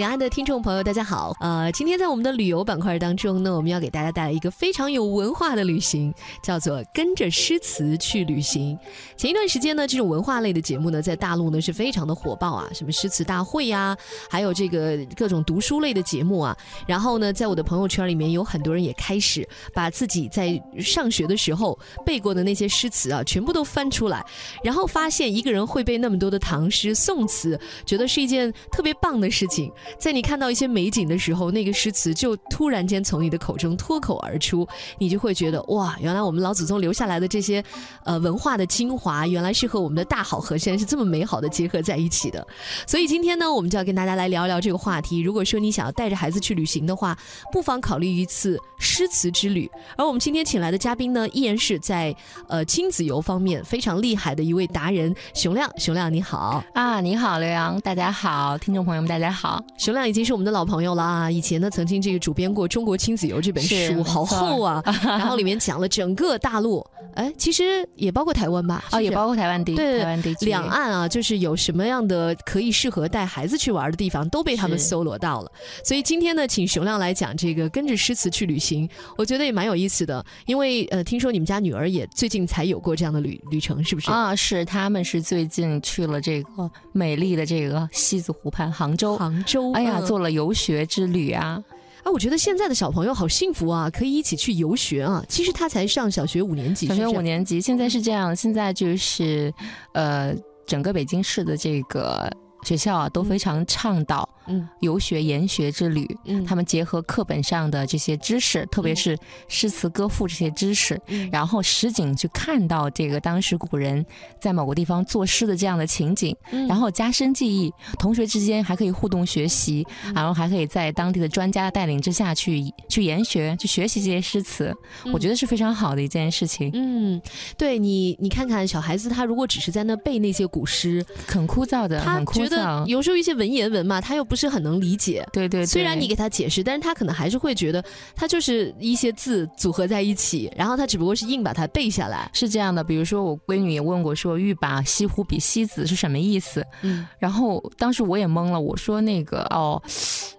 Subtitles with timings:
[0.00, 1.36] 两岸的听众朋友，大家好。
[1.40, 6.10] 呃，今天在我们的旅游板块当中呢，我们要给大家带来一个非常有文化的旅行，
[6.42, 8.78] 叫做跟着诗词去旅行。
[9.14, 13.94] 前一段时间呢，这种文化类的节目呢，在大陆呢是非常的火爆啊，什么诗词大会呀，
[14.30, 16.56] 还有这个各种读书类的节目啊。
[16.86, 24.24] 然后呢，在我的朋友圈里面，有很多人也开始把自己在上学的时候背过的那些诗词啊，全部都翻出来，
[24.64, 29.70] 然后发现一个人会背那么多的唐诗宋词，觉得是一件特别棒的事情。
[29.98, 34.66] 在你看到一些美景的时候，那个诗词就突然间从你的口中脱口而出，
[34.98, 37.62] 你就会觉得哇，原来我们老祖宗留下来的这些，
[38.04, 42.46] 呃，文化的精华，原来是和我们的大好河山是这么美好的结合在一起的。
[42.86, 45.20] 所以今天呢，我们就要跟大家来聊聊这个话题。
[45.20, 47.16] 如果说你想要带着孩子去旅行的话，
[47.52, 49.70] 不妨考虑一次诗词之旅。
[49.96, 52.14] 而我们今天请来的嘉宾呢，依然是在
[52.48, 55.70] 呃亲子游方面非常厉害的一位达人熊亮。
[55.76, 59.62] 熊亮你好啊，你好刘洋，大家好，听众朋友们大家好。
[59.80, 61.30] 熊亮已经是我们的老朋友了啊！
[61.30, 64.82] 以前呢，曾经这个主编过《中国亲子游》这本书，好厚啊。
[65.02, 68.84] 然后里面讲了整个大陆，哎，其实也包括台湾吧？
[68.90, 70.44] 啊，也包括台湾地对台湾地区。
[70.44, 75.50] 两岸啊，就是有什么样的可以适合带孩子去玩的地方，都被他们搜罗到了。
[75.82, 80.22] 所以今天呢，请熊亮来讲这个跟着诗词去旅行，我觉得也蛮有意思的。
[80.44, 84.10] 因为呃，听说你们家女儿也最近才有过这样的旅旅程，是不是？
[84.10, 89.16] 啊，是，他们是最近去了这个美丽的这个西子湖畔杭州。
[89.16, 89.59] 杭州。
[89.74, 91.62] 哎呀，做了游学之旅啊！
[92.02, 95.24] 啊，我觉得现在的小朋友好幸福啊，可以一起去游学啊。
[95.28, 99.52] 其实他才上小学五年级，小学五年级，现在是这样，现在就是，
[99.92, 100.34] 呃，
[100.66, 102.30] 整个北京市的这个。
[102.62, 104.39] 学校啊都非常倡导，嗯，
[104.80, 109.16] 游学研学之旅，嗯，他们结合课本上的这些知识，特别是
[109.48, 114.04] 诗词歌赋这些知识，然后实景去看到这个当时古人
[114.40, 116.36] 在某个地方作诗的这样的情景，
[116.68, 117.72] 然后加深记忆。
[117.98, 124.74] 同学之间还可以互动学习，然后还可以在当地的专家带领之下去去研学，去学习这些诗词。
[125.12, 126.70] 我觉得是非常好的一件事情。
[126.74, 127.20] 嗯，
[127.56, 132.86] 对你，你看看小孩子，他如果只是在那背那些古诗，很枯燥的，很枯燥。
[132.86, 135.26] 有时候一些文言文嘛，他又不是很能理解。
[135.32, 142.30] 对对，虽然你给他解释，但是他可能还是会觉得，他就是一些字组合在一起，然后他只不过是硬把它背下来。
[142.32, 146.64] 是这样的，比如说我闺女也问过，说“欲把西湖比西子”是什么意思？
[146.82, 149.82] 嗯，然后当时我也懵了，我说那个哦。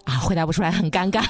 [0.04, 1.24] 啊，回答不出来，很尴尬。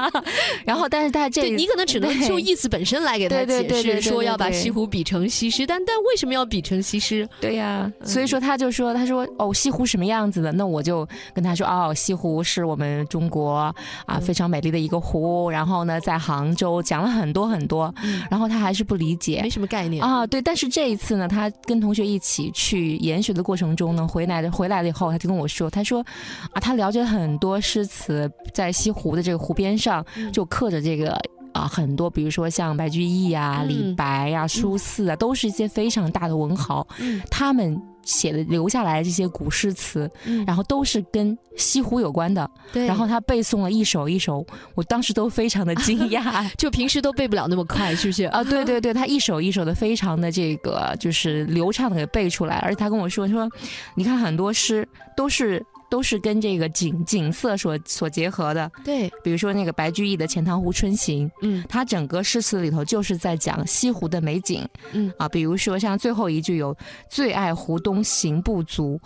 [0.66, 7.26] 然后，但是他这，你可能只能就意思本身来给他解释，说要把西湖比成西施，但但为什么要比成西施？
[7.40, 10.52] 对呀，所以说他就说，他说哦，西湖什么样子的？
[10.52, 13.72] 那我就跟他说，哦，西湖是我们中国
[14.06, 15.50] 啊非常美丽的一个湖。
[15.50, 17.94] 然后呢，在杭州讲了很多很多，
[18.30, 20.26] 然后他还是不理解，没什么概念啊。
[20.26, 26.04] 对，但是这一次呢，他跟同学一起去研学的过程中呢，回来的回来了以后，他就跟我说，他说
[26.52, 28.30] 啊，他了解很多诗词。
[28.52, 31.16] 在西湖的这个湖边上，就刻着这个
[31.52, 36.86] 啊很多，比如说像白居易啊、李白呀、苏轼啊，都是一些非常大的文豪。
[37.30, 40.10] 他们写的留下来的这些古诗词，
[40.46, 42.50] 然后都是跟西湖有关的。
[42.72, 44.44] 对，然后他背诵了一首一首，
[44.74, 48.24] 我当时都非常的惊讶， 就平时都背不了那么快，是不是？
[48.24, 53.48] 啊，对对对，他一首一首的非常的这个就是流畅的给背出来，而且他跟我说说，
[53.94, 55.64] 你看很多诗都是。
[55.90, 65.12] 都是跟这个景景色所所结合的，对，比如说那个白居易的《钱塘湖春行》，嗯，他整个诗词里头就是在讲西湖的美景，嗯。
[65.18, 66.74] 啊，比如说像最后一句有
[67.10, 68.98] “最爱湖东行不足”。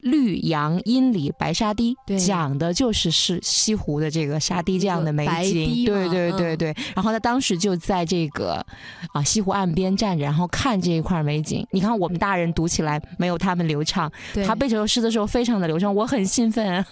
[0.00, 6.74] 绿杨阴里白沙堤，讲的就是是西湖的这个沙堤这样的美景，对对对对。
[6.94, 8.64] 然后他当时就在这个
[9.12, 11.66] 啊西湖岸边站着，然后看这一块美景。
[11.72, 14.10] 你看我们大人读起来没有他们流畅，
[14.46, 16.84] 他背这首诗的时候非常的流畅，我很兴奋。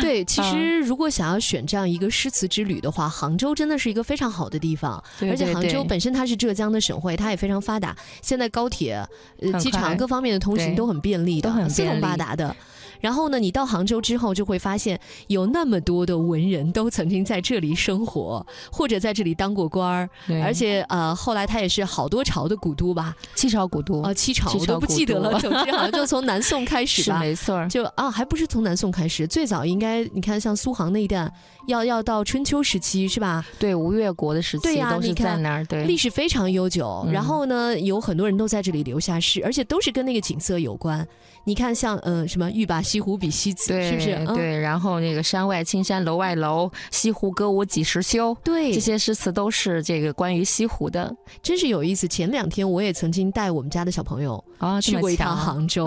[0.00, 8.94] 对， 其实如果想要选这样一个诗词之旅的话，杭州真的是一个非常好的地方，而且杭州本身它是浙江的省会，它也非常发达，现在高铁、
[9.40, 11.68] 呃机场各方面的通行都很便利，都很。
[11.88, 12.54] 四通八达的。
[13.00, 14.98] 然后呢，你到杭州之后就会发现，
[15.28, 20.08] 有那么多的文人都曾经在这里生活，或者在这里当过官儿。
[20.42, 23.14] 而且呃，后来它也是好多朝的古都吧？
[23.34, 25.38] 七朝古都啊，七朝我都不记得了。
[25.40, 27.64] 总之好像就从南宋开始吧，没错。
[27.68, 31.30] 就啊，还不是从南宋开始，最早应该你看像苏杭那一带，
[31.68, 33.46] 要要到春秋时期是吧？
[33.58, 37.06] 对，吴越国的时期都是在那儿，对，历史非常悠久。
[37.12, 41.06] 然后呢，有很多人都在这里留下诗，而且都是跟那个景色有关。
[41.44, 42.82] 你看像呃什么欲把。
[42.88, 44.34] 西湖比西子，是不是？
[44.34, 48.34] 对，然后那个山外青山楼外楼，西湖歌舞几时休？
[48.42, 52.08] 对，这些诗词都是这个关于西湖的，真是有意思。
[52.08, 55.86] 前两天我也曾经带我们家的小朋友啊去过一趟杭州，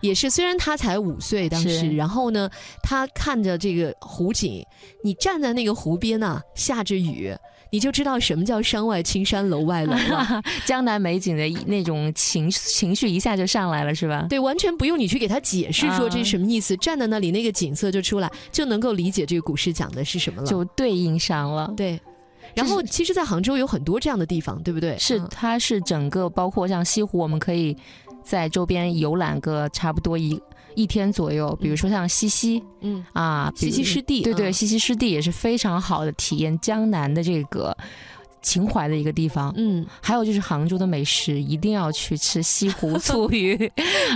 [0.00, 2.48] 也是虽然他才五岁当时，然后呢，
[2.82, 4.64] 他看着这个湖景，
[5.04, 7.36] 你站在那个湖边呢，下着雨。
[7.70, 14.26] 你就知道什么叫山外青山楼外楼了， 江南美景的那种情情绪一下就上来了，是吧？
[14.28, 21.72] 对，完全不用你去给他解释说这是什么意思，站在那里那个景色就出来，就能够理解这个古诗讲的是什么了，就对应上了。
[21.76, 22.00] 对，
[22.54, 24.96] 然后其实，在杭州有很多这样的地方，对不对？
[24.98, 27.76] 是，它是整个包括像西湖，我们可以
[28.22, 30.40] 在周边游览个差不多一。
[30.74, 37.76] 一天左右，比如说像西溪，嗯啊，西溪湿地，对对，西溪湿地也是非常好的体验江南的这个
[38.40, 39.52] 情怀的一个地方。
[39.56, 43.70] 嗯，还有就是杭州的美食，一定要去吃西湖 醋鱼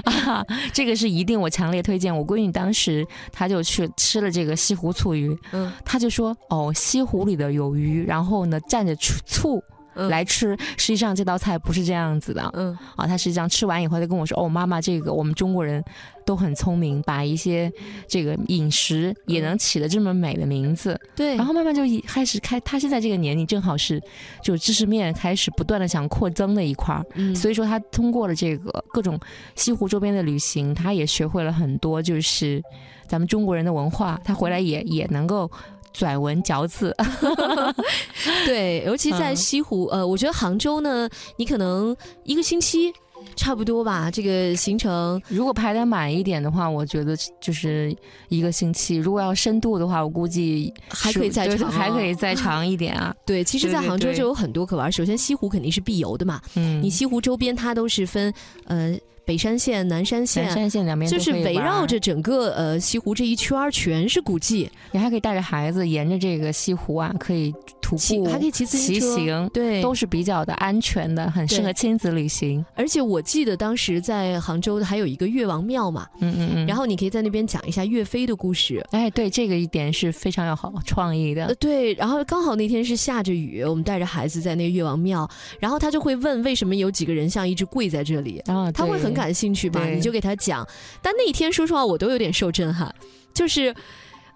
[0.04, 2.16] 啊，这个是一定，我强烈推荐。
[2.16, 9.62] 我闺女当时她就去吃了这个西湖醋鱼，嗯，她就说哦，西湖里的有鱼，然后呢蘸着醋。
[9.94, 12.48] 来吃，实际上这道菜不是这样子的。
[12.54, 15.82] 嗯，啊，他实际上吃完以后，他跟我说：“哦，妈妈，这个我们中国人
[16.24, 17.70] 都很聪明，把一些
[18.06, 21.36] 这个饮食也能起的这么美的名字。”对。
[21.36, 24.02] 然后慢慢就开始开，他现在这个年龄正好是
[24.42, 27.04] 就知识面开始不断的想扩增的一块儿。
[27.14, 27.34] 嗯。
[27.34, 29.18] 所以说，他通过了这个各种
[29.54, 32.62] 西湖周边的旅行，他也学会了很多就是
[33.06, 34.20] 咱们中国人的文化。
[34.24, 35.50] 他回来也也能够。
[35.92, 36.94] 拽文嚼字，
[38.46, 42.92] 对，尤其在西湖，呃，我觉得杭州呢，你可能一个星期
[43.36, 47.94] 差不多吧，这个行程如果排得满一点的话，我觉得就是
[48.28, 53.14] 一个星期；如果要深度的话，我估计还可以再长，还可以再长一点啊。
[53.24, 54.90] 对，其实，在杭州就有很多可玩。
[54.90, 58.32] 首先，西湖肯定是必游的嘛，嗯，你西湖周边它都是分，
[58.66, 58.96] 呃。
[59.24, 64.70] 北山县、南山县，南山线两边就是围绕着整个呃西湖这一圈儿全是古迹。
[64.90, 67.54] 你还可以带着孩子沿着这个西湖啊，可以
[67.96, 72.64] 徒步，还可以骑自骑行，对，都是比较的安全的，很适合亲子旅行。
[72.74, 78.84] 而且我记得当时在杭州还有一个岳王庙嘛，嗯嗯嗯，然后你可以在那边讲一下岳飞的故事。
[78.90, 81.54] 哎，对，这个一点是非常有好创意的。
[81.56, 85.28] 对，然后刚好那天是下着雨，我们带着孩子在那个岳王庙，
[85.60, 89.86] 然后他就会问为什么有几个人像一直跪在这里，啊，他会很感兴趣吧。
[89.86, 90.66] 你就给他讲，
[91.02, 92.94] 但那一天说实话，我都有点受震撼，
[93.34, 93.74] 就是。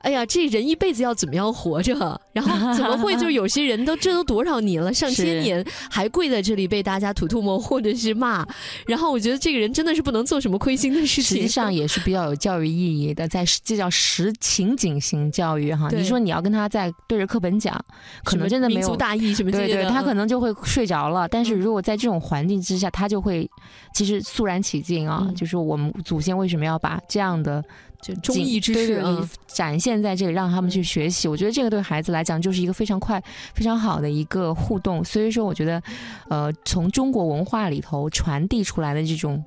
[0.06, 1.92] 哎呀，这人一辈子要怎么样活着？
[2.32, 8.46] 然后怎么会就有些人都这都多少年了，上千年还跪在这里被大家吐吐沫或者是骂？
[8.86, 11.24] 然后我觉得这个人真的是不能做什么亏心的事情。
[11.24, 15.88] 实际上也是比较有教育意义的，在这叫实情景型教育哈。
[15.90, 17.76] 你说你要跟他在对着课本讲，
[18.22, 21.26] 可能真的没有大义什么对对，他可能就会睡着了。
[21.26, 23.50] 但是如果在这种环境之下，他就会
[23.92, 25.26] 其实肃然起敬啊。
[25.34, 27.60] 就是我们祖先为什么要把这样的。
[28.06, 29.02] 就忠义之士
[29.46, 31.26] 展现在这里，让他们去学习。
[31.26, 33.22] 我觉得这个对孩子来讲就是一个非常快、
[33.54, 35.04] 非常好的一个互动。
[35.04, 35.82] 所以说，我觉得，
[36.28, 39.42] 呃，从中国文化里头传递出来的这种。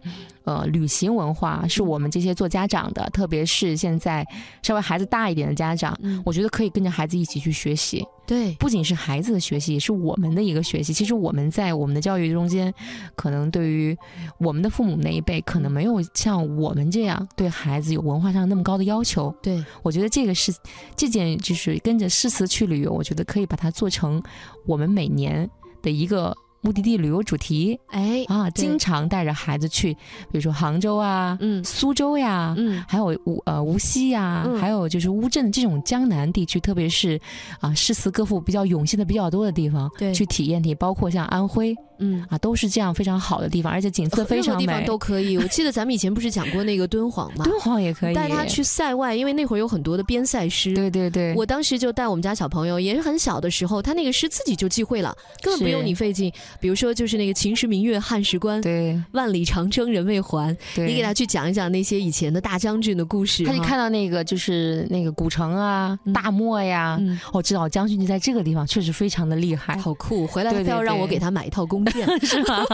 [0.50, 4.26] 呃，旅行文化是我们这些做家长的，特别是现在
[4.64, 8.04] 稍微孩子大一点的家长，我觉得可以跟着孩子一起去学习。
[8.26, 10.92] 对，不仅是孩子的学习，也是我们的一个学习。
[10.92, 12.74] 其实我们在我们的教育中间，
[13.16, 13.96] 可能对于
[14.40, 19.32] 我们的父母那一辈，可能没有像我们这样对孩子有文化上那么高的要求。
[19.44, 20.52] 对，我觉得这个是
[20.96, 24.20] 这件就是跟着诗词去旅游，我觉得可以把它做成
[24.66, 25.48] 我们每年
[25.84, 26.36] 的一个。
[26.62, 37.20] 目的地旅游主题，哎啊，经常带着孩子去，比如说杭州啊，嗯，苏州呀，嗯，还有无呃无锡呀，还有就是乌镇这种江南地区，特别是
[37.60, 41.76] 啊诗词歌赋比较涌现的比较多的地方，对，去体验体，包括像安徽。
[42.00, 44.66] 嗯啊，都是这样非常好的地方，而且景色非常美。
[44.66, 45.38] 地方都可以。
[45.38, 47.44] 我记得咱们以前不是讲过那个敦煌吗？
[47.48, 50.74] 敦煌也可以带他去塞外，因为那会儿有很多的边塞诗。
[50.74, 56.32] 对对对，我当时就带我们家小朋友，也是很小的时候，他那个诗自己就记会了，根本不用你费劲。
[56.60, 67.00] 比如说，就是那个“秦时明月汉时关”，对，“万里长征人未还”，你给他去讲一讲那些以前的大将军的故事，他就看到那个就是那个古城啊、大漠呀，
[67.34, 70.28] 我知道将军就在这个地方，确实非常的厉害，好酷。
[70.28, 72.66] 回来非要让我给他买一套弓箭， 是吗？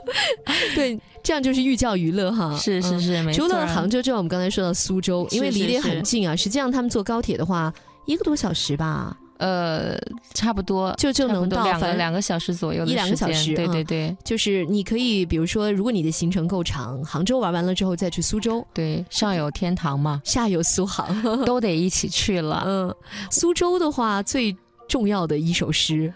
[0.74, 2.56] 对，这样就是寓教于乐哈。
[2.56, 6.34] 是是是，除了杭州之外，我们刚才说到苏州，因为离得很近啊。
[6.34, 7.72] 实际上，他们坐高铁的话，
[8.06, 9.16] 一个多小时吧。
[9.38, 9.98] 呃，
[10.32, 13.52] 差不多就就能到，两个两个小时左右，一两个小时。
[13.52, 18.64] 对对对，就是你可以，比如说，如果你的行程够长，杭州玩完了之后再去苏州。
[18.72, 22.62] 对，上有天堂嘛，下有苏杭， 都得一起去了。
[22.64, 22.94] 嗯，
[23.28, 24.56] 苏州的话，最
[24.88, 26.14] 重要的一首诗。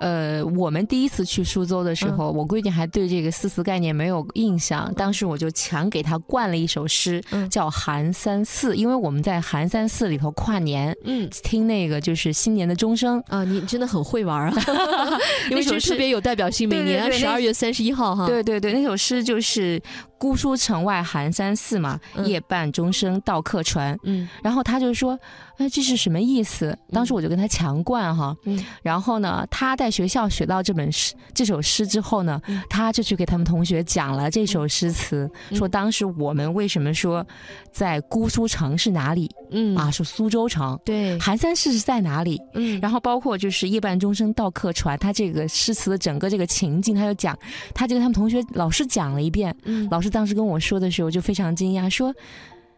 [0.00, 13.22] 呃，我们第一次去苏州的时候，我闺女还对这个诗词概念没有印象，当时我就强给她灌了一首诗，叫《寒山寺》，因为我们在寒山寺里头跨年，嗯，听那个就是新年的钟声。
[13.28, 14.54] 啊，你真的很会玩啊，
[15.50, 19.80] 因为特别有代表性，每年十二月三十一号哈，对对对，那首诗就是
[20.20, 25.18] “姑苏城外寒山寺”嘛，夜半钟声到客船，嗯，然后他就说。
[25.56, 26.74] 哎这是什么意思？
[26.90, 28.34] 当时我就跟他强灌哈，
[28.82, 37.22] 然后呢，他在学校学到这本诗这首诗之后呢，他就去给他们同学讲了这首诗词，说当时我们为什么说
[37.70, 39.30] 在姑苏城是哪里？
[39.50, 40.78] 嗯啊，是苏州城。
[40.84, 42.40] 对，寒山寺是在哪里？
[42.54, 47.38] 嗯，然后包括就是夜半钟声到客船，他这个诗词的整个这个情境，他就讲，
[47.74, 49.54] 他就跟他们同学老师讲了一遍。
[49.64, 52.14] 嗯，老师当时跟我说的时候就非常惊讶，说。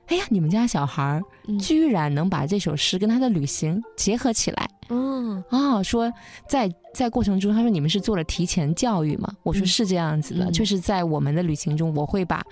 [0.09, 1.23] 哎呀，你们家小孩儿
[1.59, 4.69] 居然能把这首诗跟他的旅行结合起来。
[4.91, 6.13] 嗯啊，说
[6.47, 9.33] 在在过程中，他说你们是做了提前教育吗？
[9.45, 12.43] 我说是这样子的，就是在我们的旅行中，我会把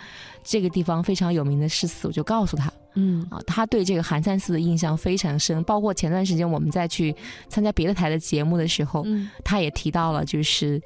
[0.45, 2.73] 这个地方非常有名的诗词，我就告诉他。
[2.95, 5.63] 嗯啊，他对这个寒山寺的印象非常深。
[5.65, 7.15] 包括前段时间我们在去
[7.49, 9.05] 参加别的台的节目的时候，
[9.45, 10.81] 他也提到了，就是。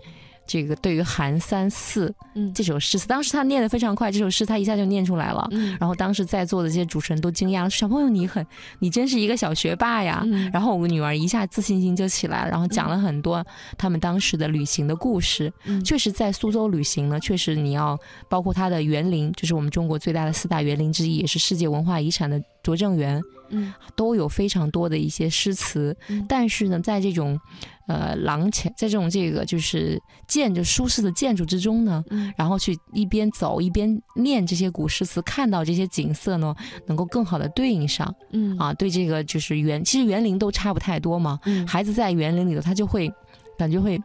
[0.46, 8.46] 这个对于寒山寺，嗯，这首诗词，当时他念的非常快，这首诗他一下就念出来了，嗯，然后当时在座的这些主持人都惊讶了，小朋友你很，
[8.78, 13.44] 你真是一个小学霸呀，然后我女儿一下自信心就起来了，然后讲了很多
[13.78, 15.52] 他们当时的旅行的故事，
[15.84, 17.98] 确实在苏州旅行呢，确实你要
[18.28, 23.23] 包括它的园林，就是我们中国最大的四大园林之一，也是世界文化遗产的拙政园。
[23.50, 25.94] 嗯，都有非常多的一些诗词，
[26.26, 27.38] 但是呢，在这种，
[27.87, 32.02] 呃，廊前，在这种这个就是建着舒适的建筑之中呢，
[32.38, 36.56] 然后去一边走一边念这些古诗词，看到这些景色呢，
[36.87, 43.12] 能够更好的对应上，嗯啊，对这个就是园，其实园林都差不太多嘛，孩子在园林里头，他就会
[43.59, 44.00] 感觉会。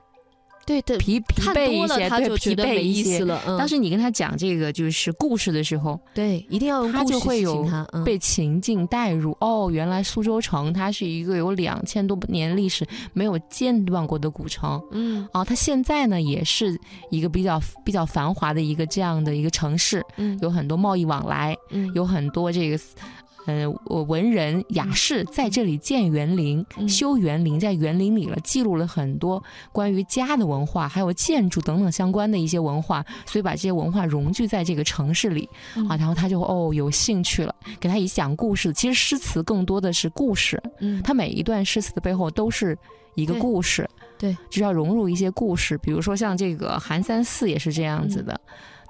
[0.70, 3.42] 对对，疲疲惫一些，对疲惫一些了。
[3.58, 7.68] 当时你跟他讲这个就是故事的时候，对，一定要用他就会有
[8.06, 9.36] 被情境带入。
[9.40, 14.80] 哦，原来苏州城它是一个有两千多年历史、没有间断过的古城。
[14.92, 20.06] 嗯，啊，它现在呢也是一个比较比较繁华的一个这样的一个城市。
[20.18, 21.58] 嗯，有很多贸易往来。
[21.72, 22.80] 嗯，有很多这个。
[23.50, 29.42] 呃，文人雅士在这里建园林、修园林，在园林里了记录了很多
[29.72, 35.50] 关于家的文化，还有建筑等等相关的一些文化，所以把这些文化融聚在这个城市里
[35.90, 35.96] 啊。
[35.98, 38.72] 然后他就哦有兴趣了，给他以讲故事。
[38.74, 42.78] 其实诗词更多的是故事，嗯，他每一段诗词的背后都是
[43.16, 45.78] 一个故事，对，就要融入一些故事。
[45.80, 48.40] 比如说像这个寒山寺也是这样子的。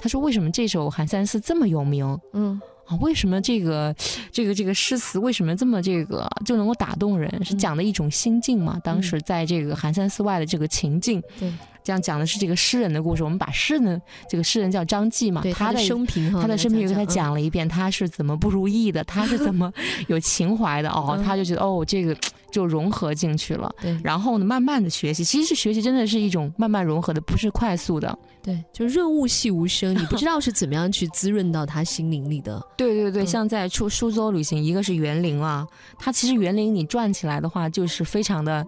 [0.02, 2.20] 他说为什么这首寒山寺这么有名？
[2.34, 2.60] 嗯。
[2.90, 3.96] 啊，为什么这个，
[4.32, 7.30] 这个这个诗词为什么这么这个就能够打动人？
[7.46, 8.80] 是讲的一种心境嘛？
[8.84, 11.54] 当时在这个寒山寺外的这个情境，对，
[11.84, 13.24] 这样讲的是这个诗人的故事。
[13.24, 19.72] 我们把诗人，这个诗人叫张继嘛，他的生平，他的生平又给他讲了一遍，他是怎么不如意的，他是怎么
[20.10, 22.18] 有情怀的哦，他就觉得哦，这个
[22.52, 23.72] 就融合进去了。
[23.80, 28.18] 对，然后呢，慢慢的学习，其实学习真的是一种慢慢融合的，不是快速的。
[28.42, 32.62] 对，就润物细无声，你不知道是怎么样去滋润到他心灵里的。
[32.78, 35.68] 对对对，像在出苏州旅行，一个是园林啊，
[35.98, 38.66] 它其实园林你转起来的话，就是非常的。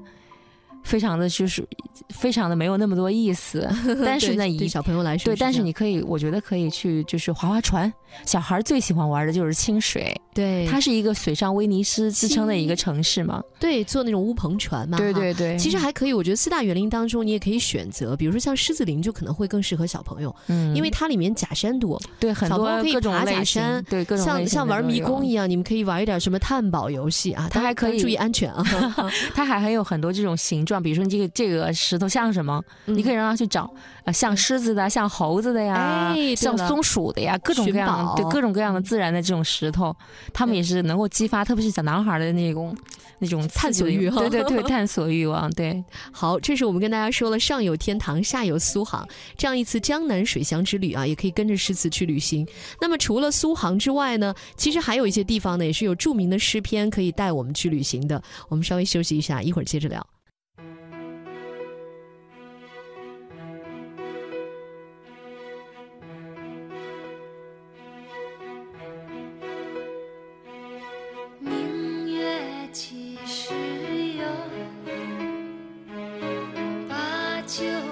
[0.84, 1.68] 非常的就是
[2.10, 3.68] 非常的没有那么多意思，
[4.06, 7.92] 但是呢，以小朋友来说，对，但是你可以，我觉得可以去就是划划船。
[8.26, 15.58] 小孩最喜欢玩的就是清水，对，它是一个水上威尼斯自称的一个城市嘛，对，坐那种乌篷船嘛，对对对。
[15.58, 20.92] 其实还可以，我觉得四大园林当中，你也可以选择，比如说像狮子林，就可能会更适合小朋友，嗯，因为。
[20.94, 28.62] 它里面假山多，对，很多可以爬假山，对，各种像像玩迷宫一样，你们可以玩一点什么探宝游戏啊，它还可以注意安全啊，
[29.34, 31.12] 它还还有很多这种形状，比如说你。
[31.12, 32.64] 这个这个石头像什么？
[32.86, 33.70] 你可以让他去找，
[34.06, 39.94] 呃，像狮子的，像猴子的呀，像松鼠的呀，各种各样的，对各种各样的自然的这种石头，
[40.32, 42.74] 他们也是能够激发，特别是小男孩的那种
[43.20, 45.52] 那种探索欲，对对对， 探索欲望。
[45.52, 52.48] 对，好，这是我们跟大家说了，上有天堂，下有苏杭，这样一次江南水乡之旅啊，也可以跟着诗词去旅行。
[52.80, 58.24] 那么除了苏杭之外呢，其实还有一些地方呢，也是有著名的诗篇可以带我们去旅行的。
[58.48, 60.08] 我们稍微休息一下，一会儿接着聊。
[77.60, 77.91] you.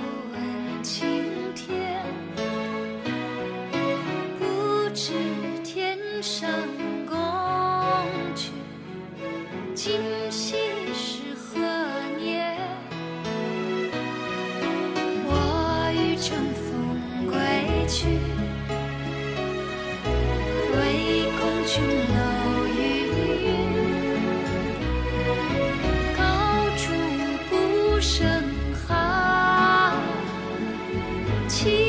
[31.49, 31.88] 情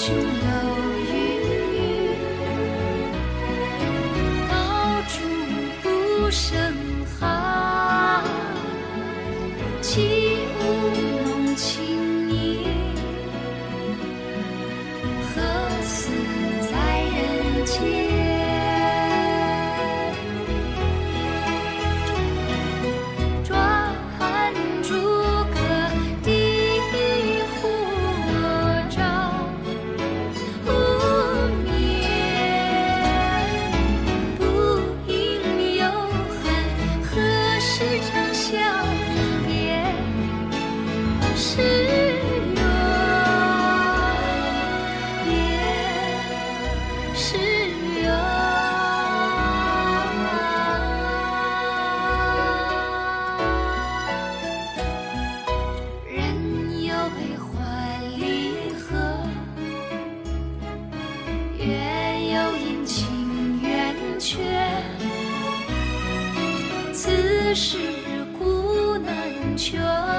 [0.00, 0.59] 去了
[67.54, 67.78] 是
[68.38, 70.09] 故难全。